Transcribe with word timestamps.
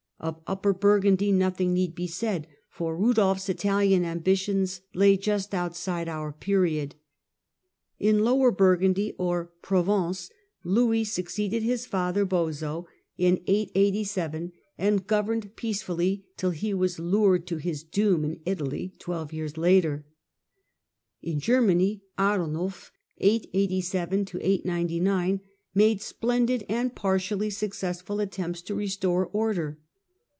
Of 0.23 0.37
Upper 0.45 0.69
Burgundy 0.71 1.31
nothing 1.31 1.73
need 1.73 1.95
be 1.95 2.05
said, 2.05 2.45
for 2.69 2.95
Rudolph's 2.95 3.49
Italian 3.49 4.05
ambitions 4.05 4.81
lie 4.93 5.15
just 5.15 5.51
outside 5.55 6.07
our 6.07 6.31
period. 6.31 6.93
In 7.97 8.19
Lower 8.19 8.51
Burgundy 8.51 9.15
or 9.17 9.51
Provence 9.63 10.29
Louis 10.63 11.05
succeeded 11.05 11.63
his 11.63 11.87
father, 11.87 12.23
Boso, 12.23 12.85
218 13.17 13.23
THE 13.25 13.25
DAWN 13.25 13.31
OF 13.31 13.35
MEDIEVAL 13.47 13.53
EUROPE 13.81 13.95
in 13.97 14.43
887, 14.45 14.49
and 14.77 15.07
governed 15.07 15.55
peacefully 15.55 16.25
till 16.37 16.51
he 16.51 16.71
was 16.71 16.99
lured 16.99 17.47
to 17.47 17.57
his 17.57 17.81
doom 17.81 18.23
in 18.23 18.41
Italy 18.45 18.93
twelve 18.99 19.33
years 19.33 19.57
later. 19.57 20.05
ArniiH; 21.25 21.31
In 21.33 21.39
Germany 21.39 22.03
Arnulf 22.19 22.91
made 23.19 23.49
splendid, 26.03 26.63
and 26.69 26.93
partially 26.95 27.49
successful, 27.49 28.19
attempts 28.19 28.61
to 28.61 28.75
restore 28.75 29.25
order. 29.25 29.79